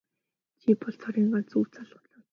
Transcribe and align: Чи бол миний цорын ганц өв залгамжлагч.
Чи 0.61 0.67
бол 0.69 0.77
миний 0.79 0.99
цорын 1.01 1.27
ганц 1.33 1.49
өв 1.57 1.63
залгамжлагч. 1.73 2.27